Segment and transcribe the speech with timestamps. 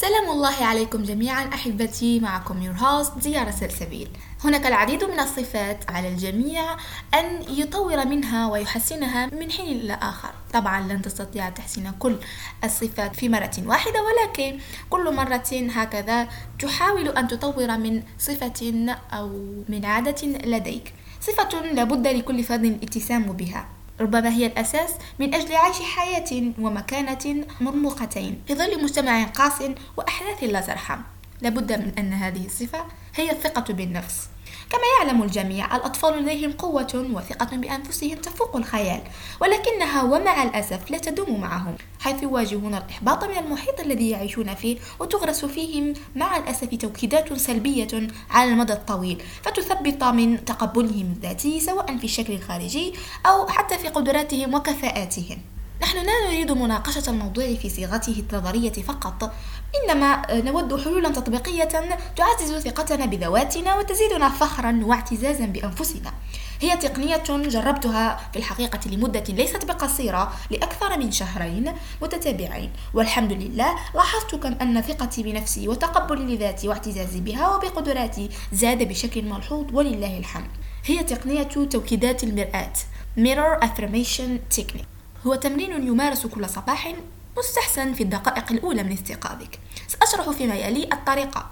[0.00, 4.08] سلام الله عليكم جميعا أحبتي معكم يور هوست زيارة سلسبيل.
[4.44, 6.76] هناك العديد من الصفات على الجميع
[7.14, 10.30] أن يطور منها ويحسنها من حين إلى آخر.
[10.52, 12.16] طبعا لن تستطيع تحسين كل
[12.64, 14.58] الصفات في مرة واحدة ولكن
[14.90, 16.28] كل مرة هكذا
[16.58, 19.28] تحاول أن تطور من صفة أو
[19.68, 20.94] من عادة لديك.
[21.20, 23.66] صفة لابد لكل فرد الاتسام بها.
[24.00, 29.62] ربما هي الأساس من أجل عيش حياة ومكانة مرموقتين في ظل مجتمع قاس
[29.96, 31.00] وأحداث لا ترحم.
[31.42, 34.28] لابد من أن هذه الصفة هي الثقة بالنفس.
[34.70, 39.00] كما يعلم الجميع الأطفال لديهم قوة وثقة بأنفسهم تفوق الخيال
[39.40, 45.44] ولكنها ومع الأسف لا تدوم معهم حيث يواجهون الإحباط من المحيط الذي يعيشون فيه وتغرس
[45.44, 52.32] فيهم مع الأسف توكيدات سلبية على المدى الطويل فتثبط من تقبلهم الذاتي سواء في الشكل
[52.32, 52.94] الخارجي
[53.26, 55.38] أو حتى في قدراتهم وكفاءاتهم.
[55.82, 59.32] نحن لا نريد مناقشة الموضوع في صيغته النظرية فقط
[59.76, 61.68] إنما نود حلولا تطبيقية
[62.16, 66.12] تعزز ثقتنا بذواتنا وتزيدنا فخرا واعتزازا بأنفسنا.
[66.60, 72.70] هي تقنية جربتها في الحقيقة لمدة ليست بقصيرة لأكثر من شهرين متتابعين.
[72.94, 79.66] والحمد لله لاحظت كم أن ثقتي بنفسي وتقبلي لذاتي واعتزازي بها وبقدراتي زاد بشكل ملحوظ
[79.72, 80.50] ولله الحمد.
[80.84, 82.72] هي تقنية توكيدات المرآة
[83.18, 84.99] Mirror Affirmation Technique.
[85.26, 86.94] هو تمرين يمارس كل صباح
[87.38, 89.58] مستحسن في الدقائق الأولى من استيقاظك.
[89.88, 91.46] سأشرح فيما يلي الطريقة.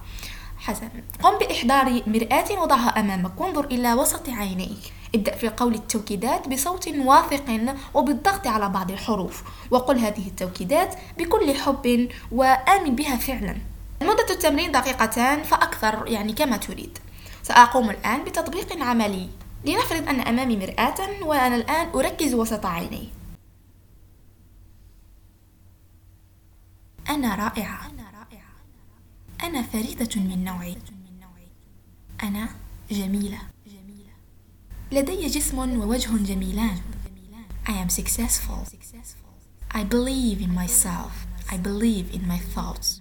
[0.59, 0.91] حسنا
[1.23, 3.41] قم بإحضار مرآة وضعها أمامك.
[3.41, 4.93] وانظر إلى وسط عينيك.
[5.15, 9.43] ابدأ في قول التوكيدات بصوت واثق وبالضغط على بعض الحروف.
[9.71, 13.57] وقل هذه التوكيدات بكل حب وآمن بها فعلا.
[14.03, 16.99] مدة التمرين دقيقتان فأكثر يعني كما تريد.
[17.43, 19.29] سأقوم الآن بتطبيق عملي.
[19.65, 23.18] لنفرض أن أمامي مرآة وأنا الآن أركز وسط عيني.
[27.09, 27.91] أنا رائعة.
[29.43, 30.77] أنا فريدة من نوعي.
[32.23, 32.49] أنا
[32.91, 33.39] جميلة.
[34.93, 36.79] لدي جسم ووجه جميلان.
[37.67, 38.63] I am successful.
[39.75, 41.13] I believe in myself.
[41.51, 42.99] I believe in my thoughts.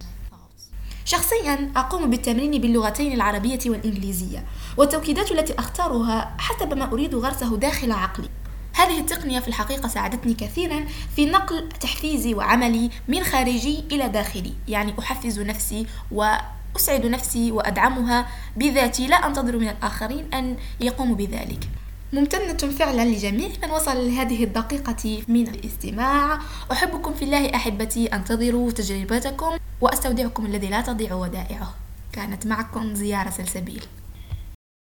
[1.04, 8.28] شخصيا أقوم بالتمرين باللغتين العربية والإنجليزية والتوكيدات التي أختارها حسب ما أريد غرسه داخل عقلي.
[8.78, 14.52] هذه التقنية في الحقيقة ساعدتني كثيرا في نقل تحفيزي وعملي من خارجي إلى داخلي.
[14.68, 19.06] يعني أحفز نفسي وأسعد نفسي وأدعمها بذاتي.
[19.06, 21.68] لا أنتظر من الآخرين أن يقوموا بذلك.
[22.12, 26.38] ممتنة فعلا لجميع من وصل لهذه الدقيقة من الاستماع.
[26.72, 28.06] أحبكم في الله أحبتي.
[28.06, 31.74] أنتظروا تجربتكم وأستودعكم الذي لا تضيع ودائعه.
[32.12, 33.84] كانت معكم زيارة سلسبيل.